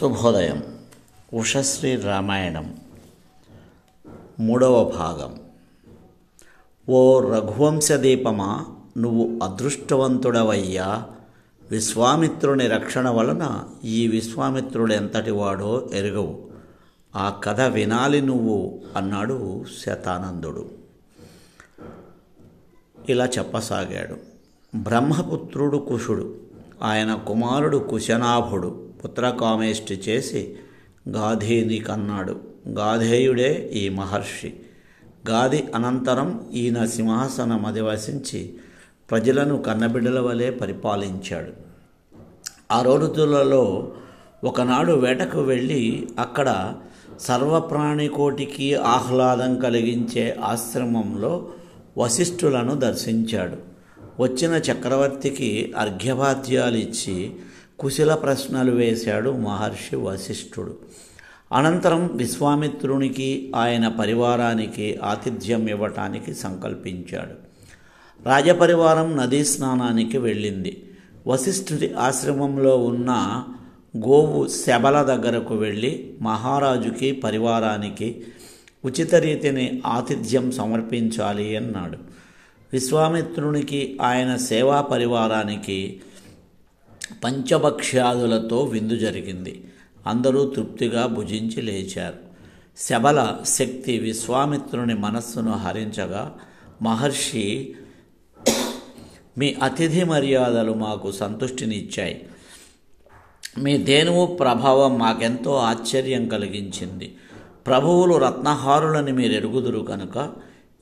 శుభోదయం. 0.00 0.78
ఉషశ్రీ 1.34 1.96
రామాయణం. 1.96 2.76
మూడవ 4.40 4.84
భాగం. 4.84 5.40
ఓ 6.88 7.20
రఘువంశదీపమా 7.20 8.66
నువ్వు 8.98 9.38
అదృష్టవంతుడవయ్యా. 9.42 11.06
విశ్వామిత్రుని 11.70 12.66
రక్షణ 12.66 13.08
వలన 13.08 13.64
ఈ 13.84 14.08
విశ్వామిత్రుడు 14.08 14.92
ఎంతటి 14.92 15.30
వాడో 15.30 15.90
ఎరుగవు. 15.94 16.42
ఆ 17.16 17.40
కథ 17.44 17.60
వినాలి 17.60 18.20
నువ్వు 18.20 18.80
అన్నాడు 18.96 19.64
శతానందుడు. 19.84 20.70
ఇలా 23.08 23.26
చెప్పసాగాడు. 23.26 24.16
బ్రహ్మపుత్రుడు 24.76 25.76
కుషుడు 25.76 26.36
ఆయన 26.82 27.14
కుమారుడు 27.14 27.76
కుశనాభుడు. 27.76 28.83
పుత్రకామేష్టి 29.04 29.94
చేసి 29.94 30.54
గాధేని 31.08 31.78
కన్నాడు. 31.78 32.40
గాధేయుడే 32.68 33.70
ఈ 33.74 33.88
మహర్షి. 33.88 34.52
గాది 35.30 35.64
అనంతరం 35.74 36.50
ఈయన 36.52 36.84
సింహాసనం 36.84 37.66
అధివసించి 37.66 38.54
ప్రజలను 39.10 39.62
కన్నబిడ్డల 39.62 40.20
వలె 40.20 40.50
పరిపాలించాడు. 40.50 41.52
ఆ 42.72 42.82
రోజులలో 42.82 43.92
ఒకనాడు 44.44 44.92
వేటకు 44.92 45.40
వెళ్ళి 45.40 46.08
అక్కడ 46.18 46.74
సర్వప్రాణికోటికి 47.20 48.74
ఆహ్లాదం 48.74 49.58
కలిగించే 49.58 50.36
ఆశ్రమంలో 50.44 51.48
వశిష్ఠులను 51.98 52.74
దర్శించాడు. 52.74 53.74
వచ్చిన 54.22 54.50
చక్రవర్తికి 54.50 55.74
అర్ఘ్యపాద్యాలు 55.78 56.76
ఇచ్చి 56.76 57.32
కుశల 57.78 58.14
ప్రశ్నలు 58.14 58.72
వేశాడు 58.72 59.30
మహర్షి 59.30 59.96
వశిష్ఠుడు. 59.96 60.76
అనంతరం 61.52 62.10
విశ్వామిత్రునికి 62.16 63.52
ఆయన 63.56 63.88
పరివారానికి 63.88 64.98
ఆతిథ్యం 65.02 65.68
ఇవ్వటానికి 65.68 66.34
సంకల్పించాడు. 66.34 67.54
రాజపరివారం 68.28 69.16
నదీ 69.16 69.44
స్నానానికి 69.44 70.18
వెళ్ళింది. 70.18 70.90
వశిష్ఠుడి 71.26 71.92
ఆశ్రమంలో 71.92 72.84
ఉన్న 72.84 73.44
గోవు 73.96 74.48
శబల 74.48 75.02
దగ్గరకు 75.02 75.54
వెళ్ళి 75.54 76.14
మహారాజుకి 76.22 77.12
పరివారానికి 77.12 78.24
ఉచిత 78.84 79.14
రీతిని 79.14 79.82
ఆతిథ్యం 79.86 80.50
సమర్పించాలి 80.50 81.56
అన్నాడు. 81.56 81.98
విశ్వామిత్రునికి 82.72 83.98
ఆయన 84.02 84.36
సేవా 84.36 84.80
పరివారానికి 84.80 86.00
పంచభక్ష్యాదులతో 87.24 88.60
విందు 88.60 88.96
జరిగింది. 88.96 89.72
అందరూ 90.06 90.46
తృప్తిగా 90.46 91.06
భుజించి 91.06 91.62
లేచారు. 91.62 92.34
శబల 92.76 93.36
శక్తి 93.44 93.98
విశ్వామిత్రుని 93.98 94.94
మనస్సును 94.94 95.52
హరించగా 95.52 96.36
మహర్షి 96.82 97.74
మీ 99.38 99.56
అతిథి 99.62 100.04
మర్యాదలు 100.04 100.72
మాకు 100.72 101.12
సంతృష్టినిచ్చాయి. 101.12 102.26
మీ 103.58 103.78
దేనువు 103.78 104.26
ప్రభావం 104.26 104.98
మాకెంతో 104.98 105.54
ఆశ్చర్యం 105.54 106.28
కలిగించింది. 106.28 107.16
ప్రభువులు 107.66 108.14
రత్నహారులని 108.14 109.12
మీరు 109.12 109.32
ఎరుగుదురు 109.32 109.80
కనుక 109.80 110.32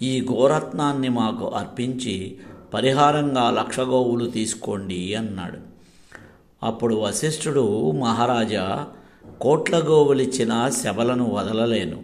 ఈ 0.02 0.20
గోరత్నాన్ని 0.20 1.08
మాకు 1.08 1.48
అర్పించి 1.48 2.38
పరిహారంగా 2.74 3.50
లక్ష 3.50 3.80
గోవులు 3.80 4.30
తీసుకోండి 4.30 5.14
అన్నాడు. 5.14 5.71
అప్పుడు 6.62 6.94
వశిష్ఠుడు 6.94 7.90
మహారాజా 7.90 8.86
కోట్ల 9.40 9.78
గోవులిచ్చిన 9.78 10.70
శబలను 10.82 11.30
వదలలేను. 11.34 12.02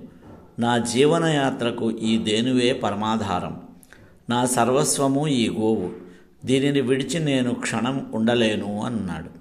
నా 0.58 0.78
జీవనయాత్రకు 0.78 1.90
ఈ 1.90 2.18
దేనువే 2.18 2.72
పరమాధారం. 2.72 3.60
నా 4.30 4.46
సర్వస్వము 4.46 5.28
ఈ 5.28 5.48
గోవు. 5.48 5.90
దీనిని 6.46 6.80
విడిచి 6.80 7.18
నేను 7.20 7.54
క్షణం 7.54 8.10
ఉండలేను 8.14 8.82
అన్నాడు. 8.82 9.38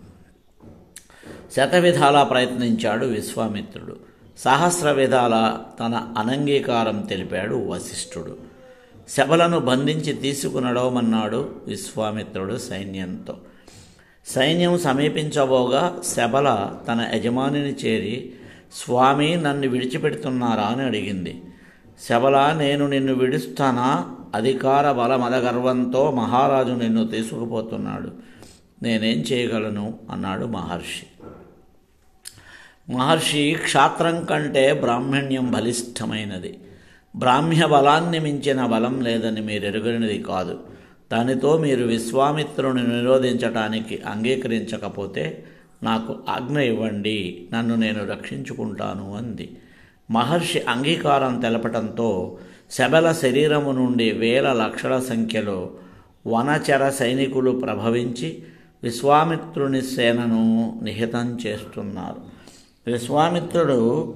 శతవిధాలా 1.54 2.24
ప్రయత్నించాడు 2.24 3.06
విశ్వామిత్రుడు. 3.06 3.96
సహస్ర 4.38 4.92
విధాల 4.92 5.58
తన 5.80 6.14
అనంగీకారం 6.18 7.02
తెలిపాడు 7.02 7.68
వశిష్ఠుడు. 7.68 8.38
శబలను 9.10 9.60
బంధించి 9.60 10.14
తీసుకునడవమన్నాడు 10.14 11.50
విశ్వామిత్రుడు 11.68 12.58
సైన్యంతో. 12.58 13.38
సైన్యం 14.28 14.80
సమీపించబోగా 14.80 16.00
శబల 16.04 16.74
తన 16.88 17.10
యజమానిని 17.14 17.70
చేరి 17.70 18.34
స్వామి 18.74 19.36
నన్ను 19.36 19.68
విడిచిపెడుతున్నారా? 19.68 20.64
అని 20.64 20.82
అడిగింది. 20.82 21.42
శబల 22.10 22.56
నేను 22.58 22.88
నిన్ను 22.88 23.14
విడుస్తానా? 23.14 24.16
అధికార 24.36 24.92
బల 24.92 25.16
మదగర్వంతో 25.16 26.12
మహారాజు 26.12 26.72
నిన్ను 26.72 27.08
తీసుకుపోతున్నాడు. 27.08 28.12
నేనేం 28.84 29.18
చేయగలను? 29.18 30.00
అన్నాడు 30.12 30.46
మహర్షి. 30.46 31.06
మహర్షి 32.94 33.58
క్షాత్రం 33.64 34.26
కంటే 34.26 34.74
బ్రాహ్మణ్యం 34.74 35.52
బలిష్టమైనది. 35.52 36.60
బ్రాహ్మ్య 37.16 37.66
బలాన్ని 37.66 38.20
మించిన 38.20 38.66
బలం 38.66 39.02
లేదని 39.02 39.42
మీరు 39.42 39.66
ఎరుగనిది 39.66 40.24
కాదు. 40.24 40.60
దానితో 41.12 41.58
మీరు 41.58 41.86
విశ్వామిత్రుని 41.86 42.88
నిరోధించటానికి 42.88 44.02
అంగీకరించకపోతే 44.08 45.44
నాకు 45.84 46.16
ఆజ్ఞ 46.30 46.60
ఇవ్వండి 46.60 47.48
నన్ను 47.54 47.76
నేను 47.76 48.06
రక్షించుకుంటాను 48.06 49.18
అంది. 49.18 49.58
మహర్షి 50.12 50.60
అంగీకారం 50.60 51.40
తెలపటంతో 51.40 52.38
శబల 52.72 53.12
శరీరము 53.12 53.72
నుండి 53.72 54.12
వేల 54.12 54.54
లక్షల 54.54 55.00
సంఖ్యలో 55.00 55.70
వనచర 56.28 56.90
సైనికులు 56.90 57.52
ప్రభవించి 57.52 58.44
విశ్వామిత్రుని 58.84 59.82
సేనను 59.82 60.80
నిహితం 60.84 61.40
చేస్తున్నారు. 61.48 62.38
విశ్వామిత్రుడు 62.92 64.14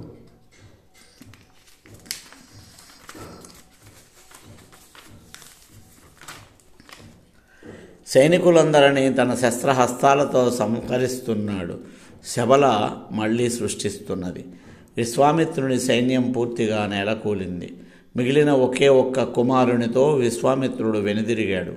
సైనికులందరినీ 8.14 9.14
తన 9.14 9.36
శస్త్రహస్తాలతో 9.42 10.52
సంహరిస్తున్నాడు. 10.52 11.80
శబల 12.26 12.92
మళ్ళీ 13.12 13.50
సృష్టిస్తున్నది. 13.50 14.46
విశ్వామిత్రుని 14.98 15.80
సైన్యం 15.80 16.32
పూర్తిగా 16.32 16.86
నెలకూలింది. 16.86 17.74
మిగిలిన 18.16 18.52
ఒకే 18.52 18.88
ఒక్క 18.88 19.24
కుమారునితో 19.24 20.14
విశ్వామిత్రుడు 20.14 21.00
వెనుదిరిగాడు. 21.00 21.72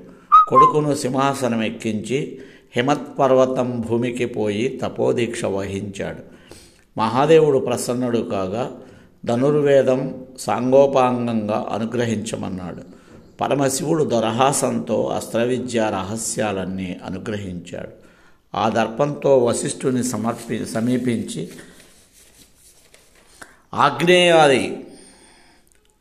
కొడుకును 0.48 0.94
సింహాసనం 0.94 1.62
ఎక్కించి 1.62 2.38
హిమత్పర్వతం 2.76 3.84
భూమికి 3.88 4.26
పోయి 4.26 4.80
తపోదీక్ష 4.82 5.44
వహించాడు. 5.44 6.22
మహాదేవుడు 6.98 7.58
ప్రసన్నుడు 7.58 8.18
కాగా 8.18 8.70
ధనుర్వేదం 9.24 10.24
సాంగోపాంగంగా 10.38 11.66
అనుగ్రహించమన్నాడు. 11.72 13.03
పరమశివుడు 13.40 14.04
దొరహాసంతో 14.04 15.08
అస్త్రవిద్య 15.08 15.90
రహస్యాలన్నీ 15.92 17.00
అనుగ్రహించాడు. 17.04 18.04
ఆ 18.54 18.68
దర్పంతో 18.68 19.38
వశిష్ఠుని 19.38 20.04
సమర్పి 20.04 20.66
సమీపించి 20.66 21.48
ఆగ్నేయాది 23.74 24.86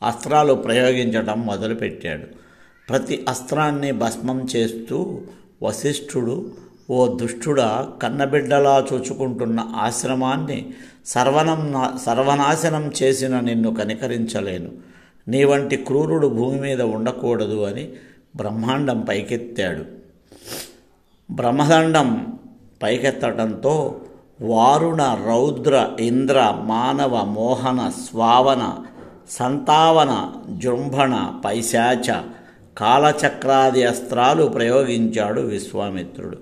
అస్త్రాలు 0.03 0.53
ప్రయోగించడం 0.53 1.41
మొదలుపెట్టాడు. 1.41 2.25
ప్రతి 2.89 3.25
అస్త్రాన్ని 3.29 3.91
భస్మం 3.91 4.47
చేస్తూ 4.55 5.21
వశిష్ఠుడు 5.63 6.51
ఓ 6.89 7.15
దుష్టుడా 7.15 7.89
కన్నబిడ్డలా 8.01 8.87
చూచుకుంటున్న 8.93 9.59
ఆశ్రమాన్ని 9.75 10.73
సర్వనం 11.05 11.73
సర్వనాశనం 12.05 12.91
చేసిన 13.03 13.39
నిన్ను 13.39 13.75
కనికరించలేను. 13.75 14.92
నీ 15.27 15.43
వంటి 15.43 15.75
క్రూరుడు 15.75 16.27
భూమి 16.27 16.61
మీద 16.61 16.81
ఉండకూడదు 16.81 17.65
అని 17.65 17.89
బ్రహ్మాండం 18.35 19.01
పైకెత్తాడు. 19.01 19.85
బ్రహ్మదండం 21.31 22.37
పైకెత్తడంతో 22.83 24.01
వారుణ 24.41 25.23
రౌద్ర 25.27 25.89
ఇంద్ర 25.99 26.59
మానవ 26.63 27.25
మోహన 27.25 27.89
స్వావన 27.89 28.77
సంతావన 29.29 30.31
జృంభణ 30.57 31.41
పైశాచ 31.45 32.21
కాలచక్రాది 32.77 33.83
అస్త్రాలు 33.83 34.43
ప్రయోగించాడు 34.43 35.41
విశ్వామిత్రుడు. 35.41 36.37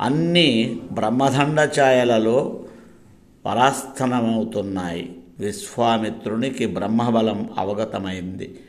అన్నీ 0.00 0.80
బ్రహ్మదండ 0.92 1.68
ఛాయలలో 1.80 2.64
పరాస్థనమవుతున్నాయి 3.44 5.15
విశ్వామిత్రునికి 5.38 6.66
బ్రహ్మబలం 6.66 7.50
అవగతమైంది. 7.58 8.60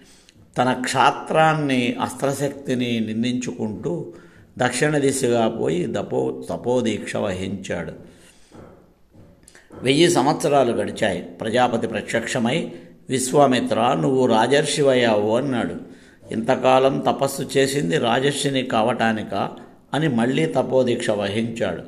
తన 0.58 0.74
క్షాత్రాన్ని 0.74 1.96
అస్త్రశక్తిని 2.02 3.00
నిందించుకుంటూ 3.00 4.14
దక్షిణ 4.58 4.98
దిశగా 4.98 5.50
పోయి 5.50 5.86
దపో 5.90 6.44
తపోదీక్ష 6.50 7.16
వహించాడు. 7.16 7.92
వెయ్యి 9.82 10.12
సంవత్సరాలు 10.12 10.72
గడిచాయి. 10.72 11.22
ప్రజాపతి 11.22 11.88
ప్రత్యక్షమై 11.88 12.72
విశ్వామిత్ర 13.10 13.98
నువ్వు 14.02 14.26
రాజర్షివయ్యావు 14.26 15.38
అన్నాడు. 15.38 15.76
ఇంతకాలం 16.34 17.00
తపస్సు 17.00 17.50
చేసింది 17.58 17.98
రాజర్షిని 17.98 18.64
కావటానిక? 18.64 19.50
అని 19.94 20.08
మళ్ళీ 20.08 20.46
తపోదీక్ష 20.46 21.10
వహించాడు. 21.10 21.84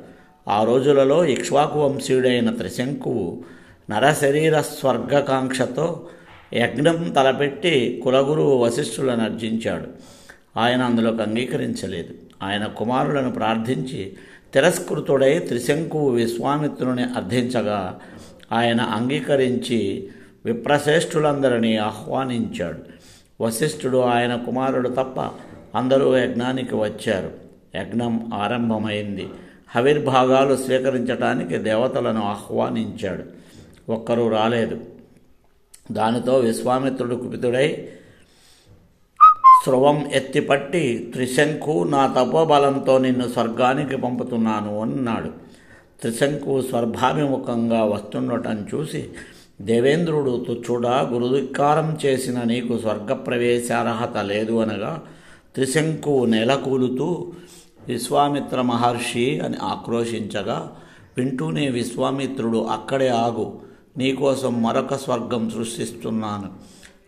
ఆ 0.50 0.64
రోజులలో 0.64 1.24
ఇక్ష్వాకు 1.24 1.80
వంశీయుడైన 1.80 2.50
త్రిశంకువు 2.50 3.44
నరశరీర 3.90 4.60
స్వర్గకాంక్షతో 4.60 6.08
యజ్ఞం 6.54 7.10
తలపెట్టి 7.10 8.00
కులగురువు 8.04 8.58
వశిష్ఠులను 8.58 9.24
అర్జించాడు. 9.24 9.86
ఆయన 10.58 10.82
అందులోకి 10.82 11.22
అంగీకరించలేదు. 11.22 12.08
ఆయన 12.42 12.66
కుమారులను 12.66 13.32
ప్రార్థించి 13.32 14.12
తిరస్కృతుడై 14.54 15.38
త్రిశంకు 15.38 16.08
విశ్వామిత్రుని 16.08 17.02
అర్థించగా 17.02 17.98
ఆయన 18.52 18.80
అంగీకరించి 18.80 20.08
విప్రశ్రేష్ఠులందరినీ 20.44 21.76
ఆహ్వానించాడు. 21.76 22.78
వశిష్ఠుడు 23.40 23.98
ఆయన 23.98 24.34
కుమారుడు 24.34 24.88
తప్ప 24.88 25.20
అందరూ 25.76 26.16
యజ్ఞానికి 26.16 26.74
వచ్చారు. 26.74 27.30
యజ్ఞం 27.76 28.30
ఆరంభమైంది. 28.34 29.28
హవిర్భాగాలు 29.76 30.56
స్వీకరించటానికి 30.56 31.58
దేవతలను 31.58 32.22
ఆహ్వానించాడు. 32.22 33.40
ఒక్కరూ 33.88 34.28
రాలేదు. 34.28 34.80
దానితో 35.92 36.38
విశ్వామిత్రుడు 36.38 37.16
కుపితుడై 37.16 37.88
స్రవం 39.64 40.10
ఎత్తిపట్టి 40.12 41.10
త్రిశంకు 41.12 41.84
నా 41.84 42.14
తపోబలంతో 42.18 42.98
నిన్ను 42.98 43.28
స్వర్గానికి 43.28 43.96
పంపుతున్నాను 43.96 44.80
అన్నాడు. 44.80 45.30
త్రిశంకు 46.00 46.62
స్వర్భాభిముఖంగా 46.62 47.84
వస్తుండటం 47.84 48.66
చూసి 48.74 49.10
దేవేంద్రుడు 49.60 50.44
తుచ్చుడా 50.48 51.08
గురుధిక్కారం 51.12 51.98
చేసిన 52.06 52.42
నీకు 52.42 52.78
స్వర్గప్రవేశార్హత 52.78 54.18
లేదు 54.18 54.60
అనగా 54.60 55.02
త్రిశంకు 55.54 56.24
నెలకూలుతూ 56.24 57.32
విశ్వామిత్ర 57.88 58.60
మహర్షి 58.60 59.40
అని 59.40 59.56
ఆక్రోశించగా 59.62 60.76
వింటూనే 61.18 61.68
విశ్వామిత్రుడు 61.68 62.58
అక్కడే 62.58 63.08
ఆగు 63.08 63.60
నీకోసం 63.96 64.62
మరొక 64.62 64.94
స్వర్గం 64.94 65.50
సృష్టిస్తున్నాను 65.50 66.52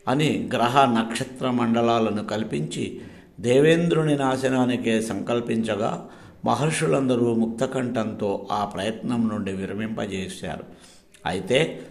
అని 0.08 0.50
గ్రహ 0.52 0.84
నక్షత్ర 0.84 1.50
మండలాలను 1.50 2.24
కల్పించి 2.24 3.00
దేవేంద్రుని 3.40 4.18
నాశనానికే 4.18 5.02
సంకల్పించగా 5.02 6.08
మహర్షులందరూ 6.44 7.34
ముక్తకంఠంతో 7.34 8.48
ఆ 8.52 8.64
ప్రయత్నం 8.64 9.28
నుండి 9.28 9.52
విరమింపజేశారు. 9.52 10.64
అయితే 11.26 11.82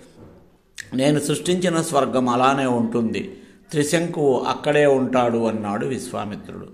నేను 0.94 1.20
సృష్టించిన 1.20 1.82
స్వర్గం 1.82 2.30
అలానే 2.30 2.66
ఉంటుంది. 2.66 3.38
త్రిశంకువు 3.72 4.40
అక్కడే 4.40 4.86
ఉంటాడు 4.86 5.48
అన్నాడు 5.48 5.86
విశ్వామిత్రుడు. 5.86 6.68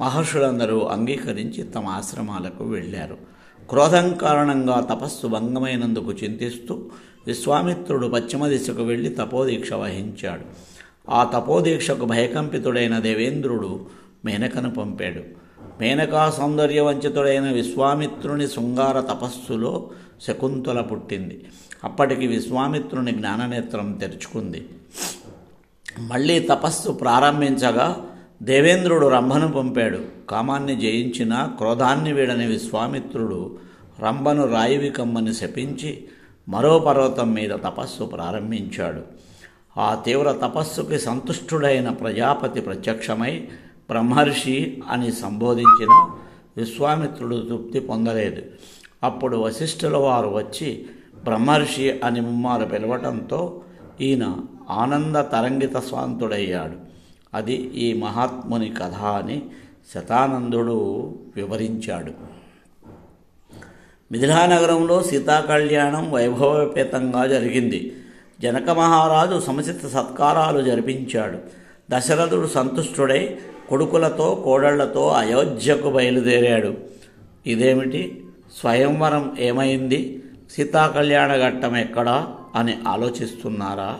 మహర్షులందరూ 0.00 0.80
అంగీకరించి 0.80 1.62
తమ 1.62 1.86
ఆశ్రమాలకు 1.86 2.64
వెళ్ళారు. 2.64 3.18
క్రోధం 3.70 4.14
కారణంగా 4.14 4.80
తపస్సు 4.80 5.26
భంగమైనందుకు 5.26 6.12
చింతిస్తూ 6.12 6.90
విశ్వామిత్రుడు 7.26 8.06
పశ్చిమ 8.06 8.46
దిశకు 8.46 8.82
వెళ్ళి 8.82 9.08
తపోదీక్ష 9.08 9.72
వహించాడు. 9.72 10.74
ఆ 11.10 11.24
తపోదీక్షకు 11.24 12.04
భయకంపితుడైన 12.04 12.98
దేవేంద్రుడు 12.98 13.86
మేనకను 14.24 14.70
పంపాడు. 14.70 15.20
మేనకా 15.80 16.30
సౌందర్యవంచితుడైన 16.30 17.50
విశ్వామిత్రుని 17.50 18.48
శృంగార 18.48 19.00
తపస్సులో 19.00 19.90
శకుంతల 20.20 20.80
పుట్టింది. 20.80 21.44
అప్పటికి 21.84 22.26
విశ్వామిత్రుని 22.26 23.12
జ్ఞాననేత్రం 23.12 23.92
తెరుచుకుంది. 23.92 24.68
మళ్ళీ 26.00 26.38
తపస్సు 26.38 26.90
ప్రారంభించగా 26.92 28.06
దేవేంద్రుడు 28.42 29.06
రంభను 29.06 29.48
పంపాడు. 29.48 29.98
కామాన్ని 30.28 30.76
జయించిన 30.76 31.48
క్రోధాన్ని 31.56 32.12
వీడని 32.12 32.46
విశ్వామిత్రుడు 32.46 33.58
రంభను 34.00 34.46
రాయివి 34.46 34.90
కమ్మని 34.90 35.34
శపించి 35.34 36.04
మరో 36.48 36.78
పర్వతం 36.78 37.34
మీద 37.34 37.50
తపస్సు 37.50 38.04
ప్రారంభించాడు. 38.04 39.02
ఆ 39.80 39.94
తీవ్ర 39.94 40.32
తపస్సుకి 40.32 40.98
సంతుష్టుడైన 40.98 41.90
ప్రజాపతి 41.90 42.60
ప్రత్యక్షమై 42.60 43.48
బ్రహ్మర్షి 43.88 44.82
అని 44.88 45.12
సంబోధించిన 45.12 46.10
విశ్వామిత్రుడు 46.56 47.36
తృప్తి 47.36 47.80
పొందలేదు. 47.80 48.42
అప్పుడు 49.02 49.36
వశిష్ఠుల 49.36 49.96
వారు 49.96 50.28
వచ్చి 50.28 50.86
బ్రహ్మర్షి 51.24 52.00
అని 52.04 52.20
ముమ్మారు 52.20 52.64
పిలవటంతో 52.64 53.62
ఈయన 54.00 54.36
ఆనంద 54.70 55.16
తరంగిత 55.16 55.76
స్వాంతుడయ్యాడు. 55.76 56.76
అది 57.34 57.54
ఈ 57.54 58.00
మహాత్ముని 58.00 58.72
కథ 58.82 58.94
అని 58.94 59.42
శతానందుడు 59.94 60.78
వివరించాడు. 61.36 62.33
మిథిలానగరంలో 64.12 65.02
సీతాకళ్యాణం 65.02 66.12
వైభవపేతంగా 66.12 67.26
జరిగింది. 67.26 67.96
జనక 68.40 68.70
మహారాజు 68.70 69.40
సముచిత 69.40 69.86
సత్కారాలు 69.86 70.62
జరిపించాడు. 70.62 71.38
దశరథుడు 71.90 72.46
సంతుష్టుడై 72.46 73.36
కొడుకులతో 73.68 74.42
కోడళ్ళతో 74.44 75.08
అయోధ్యకు 75.08 75.90
బయలుదేరాడు. 75.90 76.74
ఇదేమిటి? 77.46 78.24
స్వయంవరం 78.60 79.36
ఏమైంది? 79.40 80.22
సీతాకళ్యాణ 80.56 81.40
ఘట్టం 81.48 81.76
ఎక్కడా 81.76 82.28
అని 82.54 82.78
ఆలోచిస్తున్నారా? 82.88 83.98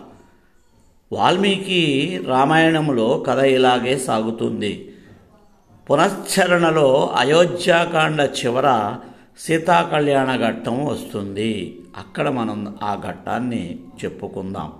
వాల్మీకి 1.11 2.19
రామాయణంలో 2.27 3.23
కథ 3.27 3.39
ఇలాగే 3.39 3.97
సాగుతుంది. 3.97 4.91
పునశ్చరణలో 5.91 7.13
అయోధ్యాకాండ 7.17 8.29
చివర 8.45 8.95
సీతాకళ్యాణ 9.39 10.47
ఘట్టం 10.47 10.85
వస్తుంది. 10.85 11.79
అక్కడ 11.97 12.29
మనం 12.29 12.75
ఆ 12.83 13.01
ఘట్టాన్ని 13.07 13.79
చెప్పుకుందాం. 14.03 14.73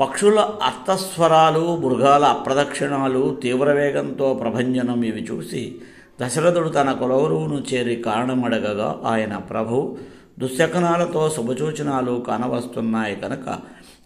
పక్షుల 0.00 0.38
అర్థస్వరాలు 0.40 1.76
మృగాల 1.76 2.24
అప్రదక్షిణాలు 2.24 3.38
తీవ్రవేగంతో 3.42 4.34
ప్రభంజనం 4.34 5.04
ఇవి 5.04 5.22
చూసి 5.22 5.74
దశరథుడు 6.20 6.68
తన 6.68 6.92
కులవరువును 6.92 7.64
చేరి 7.72 7.96
కారణమడగగా 7.96 9.00
ఆయన 9.04 9.36
ప్రభు 9.36 9.98
దుశ్శకనాలతో 10.38 11.30
శుభసూచనాలు 11.30 12.24
కానవస్తున్నాయి 12.28 13.16
కనుక 13.16 13.58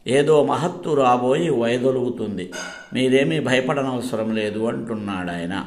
ఏదో 0.07 0.45
మహత్తు 0.45 0.95
రాబోయి 0.95 1.51
వైదొలుగుతుంది. 1.51 2.53
మీరేమీ 2.93 3.41
భయపడనవసరం 3.41 4.35
లేదు 4.35 4.59
అంటున్నాడు 4.59 5.31
ఆయన 5.31 5.65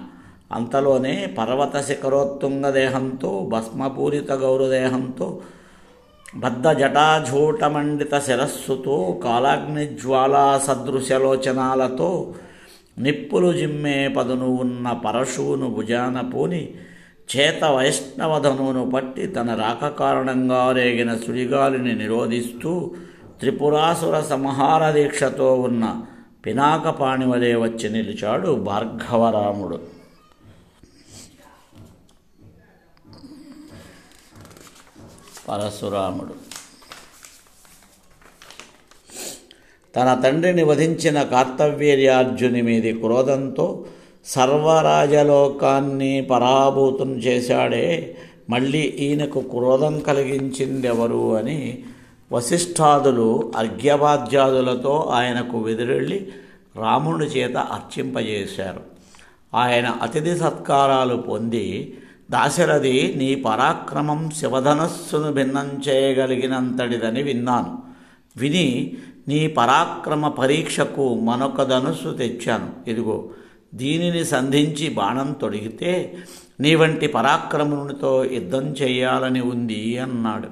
అంతలోనే 0.51 1.13
పర్వత 1.37 1.77
శిఖరోత్తుంగ 1.81 2.69
దేహంతో 2.69 3.49
భస్మపూరిత 3.51 4.31
గౌరదేహంతో 4.31 5.41
బద్ధ 6.35 6.67
జటాఝూటమండిత 6.67 8.19
శిరస్సుతో 8.19 9.19
కాలాగ్నిజ్వాలా 9.23 10.57
సదృశలోచనాలతో 10.57 12.33
నిప్పులు 12.99 13.53
జిమ్మే 13.53 14.07
పదును 14.07 14.45
ఉన్న 14.45 14.91
పరశువును 15.05 15.67
భుజాన 15.67 16.21
పూని 16.21 16.61
చేత 17.29 17.63
వైష్ణవధనువును 17.63 18.89
పట్టి 18.89 19.27
తన 19.27 19.53
రాక 19.55 19.87
కారణంగా 19.97 20.71
రేగిన 20.71 21.15
సుడిగాలిని 21.15 21.93
నిరోధిస్తూ 21.95 22.95
త్రిపురాసుర 23.39 24.21
సంహార 24.21 24.91
దీక్షతో 24.91 25.55
ఉన్న 25.55 25.85
పినాకపాణి 26.45 27.25
వలె 27.25 27.55
వచ్చి 27.55 27.89
నిలిచాడు 27.89 28.51
భార్గవరాముడు. 28.59 29.96
పరశురాముడు. 35.49 36.33
తన 39.95 40.21
తండ్రిని 40.23 40.63
వధించిన 40.63 41.23
కార్తవీర్యార్జుని 41.23 42.61
మీది 42.61 42.93
క్రోధంతో 42.93 43.85
సర్వరాజలోకాన్ని 44.25 46.21
పరాభూతం 46.21 47.13
చేశాడే 47.13 48.17
మళ్ళీ 48.49 48.79
ఈయనకు 48.79 49.39
క్రోధం 49.39 49.99
కలిగించిందెవరు 49.99 51.35
అని 51.35 51.83
వశిష్ఠాదులు 52.31 53.51
అర్ఘ్యవాద్యాదులతో 53.57 54.99
ఆయనకు 55.13 55.59
వెదిరెళ్ళి 55.59 56.27
రాముడి 56.75 57.25
చేత 57.25 57.57
అర్చింపజేశారు. 57.57 58.81
ఆయన 59.55 59.87
అతిథి 59.87 60.37
సత్కారాలు 60.37 61.15
పొంది 61.15 61.97
దాశరథి 62.31 63.13
నీ 63.17 63.35
పరాక్రమం 63.35 64.29
శివధనస్సును 64.29 65.33
భిన్నం 65.33 65.81
చేయగలిగినంతటిదని 65.89 67.23
విన్నాను. 67.23 67.83
విని 68.37 68.97
నీ 69.27 69.47
పరాక్రమ 69.47 70.27
పరీక్షకు 70.27 71.15
మరొక 71.15 71.63
ధనుస్సు 71.63 72.09
తెచ్చాను. 72.09 72.89
ఇదిగో 72.89 73.29
దీనిని 73.75 74.25
సంధించి 74.25 74.89
బాణం 74.89 75.31
తొడిగితే 75.31 76.17
నీ 76.59 76.75
వంటి 76.75 77.07
పరాక్రమునితో 77.07 78.25
యుద్ధం 78.25 78.67
చేయాలని 78.67 79.41
ఉంది 79.41 79.97
అన్నాడు. 79.97 80.47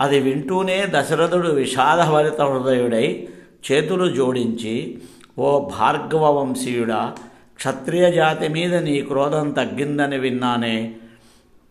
అది 0.00 0.18
వింటూనే 0.18 0.86
దశరథుడు 0.90 1.48
విషాదభరిత 1.48 2.40
హృదయుడై 2.40 3.28
చేతులు 3.72 4.10
జోడించి 4.10 4.98
ఓ 5.38 5.68
భార్గవ 5.68 6.38
వంశీయుడా 6.38 7.14
క్షత్రియ 7.60 8.12
జాతి 8.12 8.48
మీద 8.48 8.74
నీ 8.74 9.00
క్రోధం 9.00 9.50
తగ్గిందని 9.50 10.18
విన్నానే. 10.18 10.96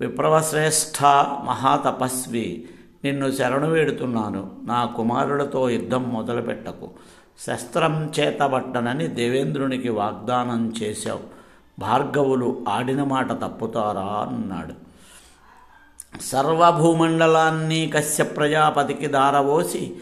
విప్రవశ్రేష్ఠ 0.01 1.03
మహాతపస్వి 1.45 2.69
నిన్ను 3.03 3.31
శరణు 3.31 3.69
వేడుతున్నాను. 3.69 4.51
నా 4.65 4.85
కుమారుడితో 4.85 5.69
యుద్ధం 5.69 6.03
మొదలుపెట్టకు. 6.03 6.89
శస్త్రం 7.47 8.11
చేతబట్టనని 8.19 9.07
దేవేంద్రునికి 9.07 9.89
వాగ్దానం 9.89 10.73
చేశావు. 10.83 11.19
భార్గవులు 11.79 12.65
ఆడిన 12.69 13.03
మాట 13.03 13.31
తప్పుతారా? 13.31 14.27
అన్నాడు. 14.33 14.73
సర్వభూమండలాన్ని 16.23 17.91
కశ్య 17.95 18.23
ప్రజాపతికి 18.23 19.07
దారవోసి 19.07 19.93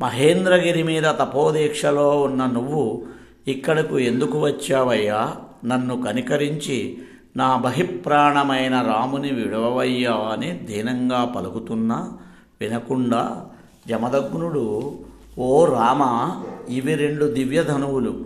మహేంద్రగిరి 0.00 0.82
మీద 0.82 1.04
తపోదీక్షలో 1.04 2.20
ఉన్న 2.20 2.46
నువ్వు 2.46 3.14
ఇక్కడకు 3.48 3.98
ఎందుకు 3.98 4.40
వచ్చావయ్యా? 4.40 5.36
నన్ను 5.64 6.02
కనికరించి 6.02 6.98
నా 7.36 7.56
బహిప్రాణమైన 7.56 8.82
రాముని 8.82 9.32
విడవయ్యా 9.32 10.12
అని 10.12 10.52
దీనంగా 10.52 11.24
పలుకుతున్నా. 11.24 12.12
వినకుండా 12.60 13.46
జమదగ్నుడు 13.88 14.98
ఓ 15.38 15.64
రామ 15.64 16.32
ఇవి 16.68 16.94
రెండు 16.94 17.24
దివ్యధనువులు. 17.24 18.24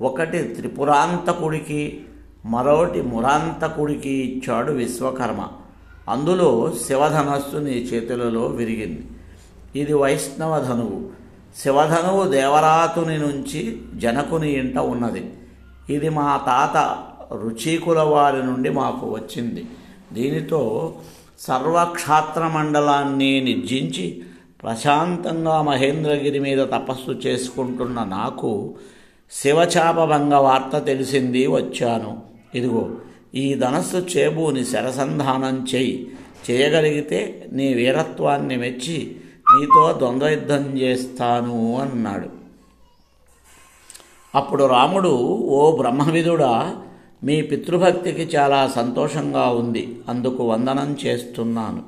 ఒకటి 0.00 0.42
త్రిపురాంతకుడికి 0.42 2.00
మరోటి 2.46 3.02
మురాంతకుడికి 3.02 4.10
ఇచ్చాడు 4.10 4.72
విశ్వకర్మ. 4.72 5.48
అందులో 6.08 6.72
శివధనస్సు 6.86 7.56
నీ 7.56 7.70
చేతులలో 7.70 8.44
విరిగింది. 8.46 9.06
ఇది 9.80 9.92
వైష్ణవ 9.92 10.60
ధనువు 10.60 11.25
శివధనువు 11.62 12.28
దేవరాతుని 12.28 13.18
నుంచి 13.18 13.80
జనకుని 13.94 14.52
ఇంట 14.52 14.78
ఉన్నది. 14.78 15.30
ఇది 15.90 16.08
మా 16.08 16.36
తాత 16.46 17.04
రుచీకుల 17.34 18.00
వారి 18.00 18.46
నుండి 18.46 18.70
మాకు 18.70 19.10
వచ్చింది. 19.10 19.64
దీనితో 20.12 20.94
సర్వక్షాత్ర 21.38 22.46
మండలాన్ని 22.46 23.40
నిర్జించి 23.40 24.22
ప్రశాంతంగా 24.62 25.62
మహేంద్రగిరి 25.62 26.38
మీద 26.38 26.58
తపస్సు 26.58 27.10
చేసుకుంటున్న 27.10 28.04
నాకు 28.04 28.74
శివచాపభంగ 29.30 30.34
వార్త 30.34 30.84
తెలిసింది 30.84 31.46
వచ్చాను. 31.46 32.22
ఇదిగో 32.54 32.90
ఈ 33.34 33.54
ధనస్సు 33.54 33.96
చేబూని 33.96 34.64
శరసంధానం 34.64 35.66
చేయి. 35.74 36.10
చేయగలిగితే 36.50 37.48
నీ 37.52 37.74
వీరత్వాన్ని 37.74 38.56
మెచ్చి 38.56 39.16
నీతో 39.56 39.94
ద్వంద్వయుద్ధం 39.98 40.78
చేస్తాను 40.78 41.76
అన్నాడు. 41.80 42.28
అప్పుడు 44.34 44.64
రాముడు 44.64 45.08
ఓ 45.48 45.76
బ్రహ్మవిధుడా 45.76 46.76
మీ 47.24 47.42
పితృభక్తికి 47.42 48.36
చాలా 48.36 48.72
సంతోషంగా 48.76 49.48
ఉంది. 49.48 49.98
అందుకు 50.08 50.44
వందనం 50.44 50.96
చేస్తున్నాను. 51.06 51.82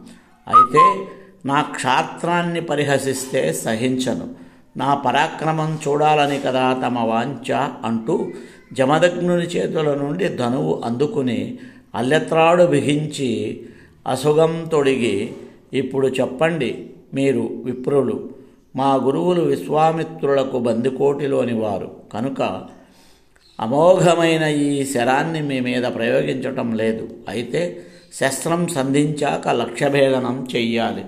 అయితే 0.49 1.07
నా 1.47 1.61
క్షాత్రాన్ని 1.61 2.61
పరిహసిస్తే 2.61 3.53
సహించను. 3.53 4.49
నా 4.77 4.95
పరాక్రమం 4.95 5.79
చూడాలని 5.89 6.41
కదా 6.41 6.73
తమ 6.73 6.99
వాంఛ 6.99 7.69
అంటూ 7.85 8.31
జమదగ్నుని 8.73 9.45
చేతుల 9.45 9.95
నుండి 9.95 10.29
ధనువు 10.29 10.83
అందుకుని 10.85 11.59
అల్లెత్రాడు 11.95 12.65
బిగించి 12.65 13.61
అసుగం 14.07 14.69
తొడిగి 14.73 15.33
ఇప్పుడు 15.73 16.09
చెప్పండి 16.09 16.91
మీరు 17.15 17.51
విప్రులు. 17.65 18.31
మా 18.77 18.95
గురువులు 18.95 19.41
విశ్వామిత్రులకు 19.41 20.59
బందికోటిలోని 20.59 21.61
వారు. 21.61 21.91
కనుక 22.15 22.67
అమోఘమైన 23.61 24.43
ఈ 24.43 24.85
శరాన్ని 24.85 25.43
మీ 25.43 25.61
మీద 25.61 25.83
ప్రయోగించటం 25.83 26.73
లేదు. 26.73 27.09
అయితే 27.29 27.87
శస్త్రం 28.13 28.69
సంధించాక 28.69 29.49
లక్ష్యభేదనం 29.49 30.47
చెయ్యాలి. 30.57 31.05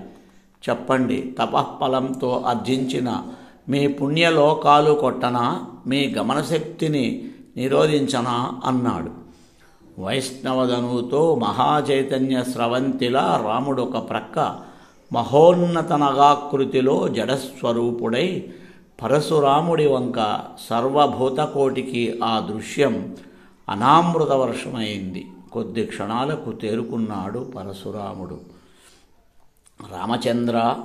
చెప్పండి 0.69 1.35
తపఃఫలంతో 1.39 2.43
అర్జించిన 2.47 3.23
మీ 3.69 3.87
పుణ్యలోకాలు 3.87 4.93
కొట్టనా? 4.93 5.65
మీ 5.87 6.13
గమనశక్తిని 6.17 7.29
నిరోధించనా? 7.57 8.61
అన్నాడు. 8.65 9.21
వైష్ణవధనువుతో 10.01 11.35
మహాచైతన్య 11.35 12.43
స్రవంతిలా 12.43 13.41
రాముడు 13.45 13.81
ఒక 13.81 14.09
ప్రక్క 14.09 14.70
మహోన్నత 15.11 15.93
నగాకృతిలో 15.93 17.07
జడస్వరూపుడై 17.07 18.53
పరశురాముడి 19.01 19.87
వంక 19.87 20.41
సర్వభూతకోటికి 20.69 22.19
ఆ 22.23 22.39
దృశ్యం 22.39 23.15
అనామృత 23.69 24.31
వర్షమైంది. 24.31 25.25
కొద్ది 25.51 25.83
క్షణాలకు 25.85 26.51
తేరుకున్నాడు 26.51 27.51
పరశురాముడు. 27.55 28.39
రామచంద్ర 29.91 30.75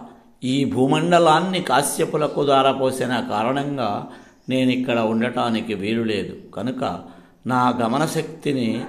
ఈ 0.44 0.64
భూమండలాన్ని 0.64 1.62
కాశ్యపులకు 1.62 2.46
దారపోసిన 2.46 3.20
కారణంగా 3.30 4.08
నేనిక్కడ 4.48 4.98
ఉండటానికి 4.98 5.74
వీలు 5.74 6.02
లేదు 6.02 6.36
కనుక 6.54 7.00
నా 7.46 7.68
గమనశక్తిని 7.68 8.84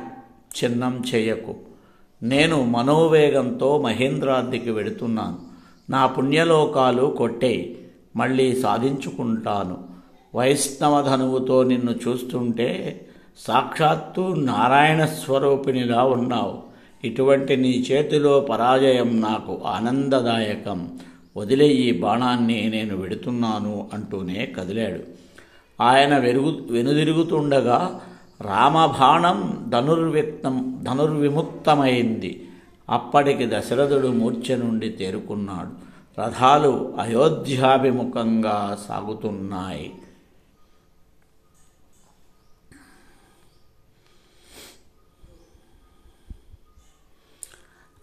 చిన్నం 0.58 1.04
చేయకు. 1.16 1.67
నేను 2.24 2.64
మనోవేగంతో 2.64 3.82
మహేంద్రాద్రికి 3.82 4.72
వెడుతున్నాను. 4.72 5.38
నా 5.90 6.06
పుణ్యలోకాలు 6.06 7.16
కొట్టే 7.18 7.76
మళ్ళీ 8.16 8.62
సాధించుకుంటాను. 8.62 9.78
వైష్ణవ 10.36 11.02
ధనువుతో 11.02 11.64
నిన్ను 11.64 11.92
చూస్తుంటే 11.92 13.02
సాక్షాత్తు 13.48 14.22
నారాయణ 14.22 15.06
స్వరూపిణిలా 15.06 16.04
ఉన్నావు. 16.04 16.58
ఇటువంటి 17.08 17.58
నీ 17.58 17.86
చేతిలో 17.92 18.40
పరాజయం 18.40 19.22
నాకు 19.22 19.62
ఆనందదాయకం. 19.66 21.00
వదిలే 21.38 21.68
ఈ 21.68 22.00
బాణాన్ని 22.00 22.70
నేను 22.70 22.98
వెడుతున్నాను 22.98 23.88
అంటూనే 23.94 24.54
కదిలాడు. 24.58 25.00
ఆయన 25.82 26.18
వెరుగు 26.18 26.68
వెనుదిరుగుతుండగా 26.70 28.02
రామబాణం 28.42 29.66
ధనుర్విక్తం 29.70 30.80
ధనుర్విముక్తమైంది. 30.84 32.50
అప్పటికి 32.90 33.48
దశరథుడు 33.48 34.08
మూర్ఛ 34.08 34.56
నుండి 34.56 34.90
తేరుకున్నాడు. 34.90 35.88
రథాలు 36.22 36.96
అయోధ్యాభిముఖంగా 37.00 38.86
సాగుతున్నాయి. 38.88 39.96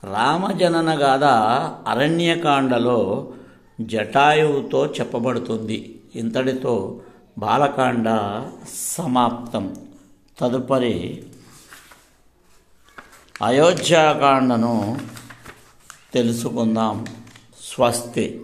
రామజనన 0.04 1.02
గాథ 1.02 1.24
అరణ్యకాండలో 1.88 3.32
జటాయువుతో 3.80 4.86
చెప్పబడుతుంది. 4.86 6.02
ఇంతటితో 6.14 7.00
బాలకాండ 7.38 8.06
సమాప్తం. 8.74 9.74
తదుపరి 10.38 11.26
అయోధ్యాకాండను 13.42 14.98
తెలుసుకుందాం. 16.12 17.06
స్వస్తి. 17.62 18.43